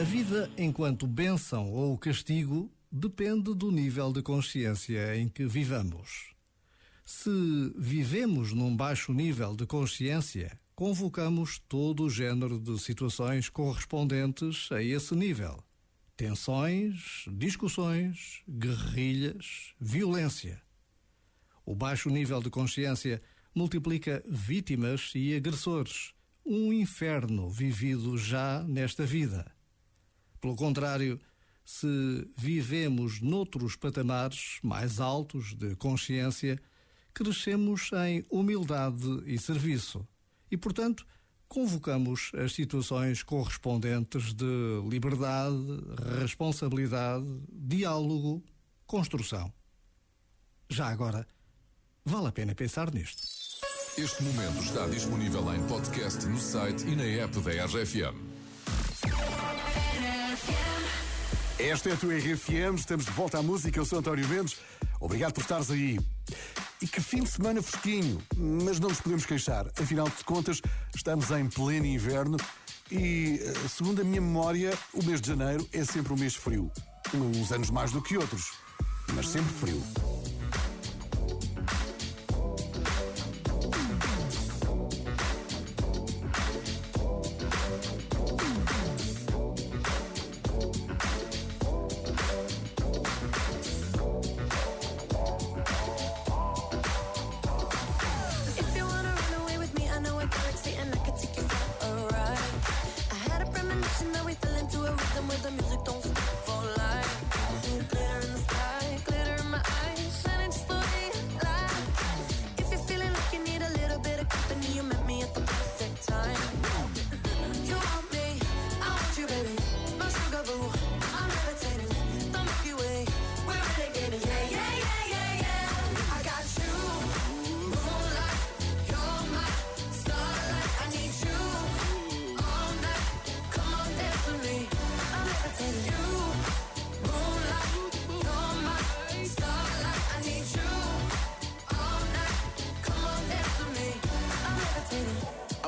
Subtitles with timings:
[0.00, 6.32] A vida, enquanto bênção ou castigo, depende do nível de consciência em que vivamos.
[7.04, 7.30] Se
[7.76, 15.14] vivemos num baixo nível de consciência, convocamos todo o género de situações correspondentes a esse
[15.14, 15.62] nível.
[16.16, 20.62] Tensões, discussões, guerrilhas, violência.
[21.62, 23.20] O baixo nível de consciência
[23.54, 29.59] multiplica vítimas e agressores, um inferno vivido já nesta vida.
[30.40, 31.20] Pelo contrário,
[31.64, 31.86] se
[32.36, 36.60] vivemos noutros patamares mais altos de consciência,
[37.12, 40.06] crescemos em humildade e serviço
[40.50, 41.06] e, portanto,
[41.48, 45.56] convocamos as situações correspondentes de liberdade,
[46.20, 48.42] responsabilidade, diálogo,
[48.86, 49.52] construção.
[50.68, 51.26] Já agora,
[52.04, 53.22] vale a pena pensar nisto.
[53.98, 58.29] Este momento está disponível em podcast no site e na app da RFM.
[61.68, 64.56] Esta é a tua RFM, estamos de volta à música, eu sou António Mendes.
[64.98, 66.00] Obrigado por estares aí.
[66.80, 69.66] E que fim de semana fresquinho, mas não nos podemos queixar.
[69.78, 70.62] Afinal de contas,
[70.96, 72.38] estamos em pleno inverno
[72.90, 76.72] e, eh, segundo a minha memória, o mês de janeiro é sempre um mês frio.
[77.12, 78.52] Uns anos mais do que outros,
[79.14, 79.82] mas sempre frio.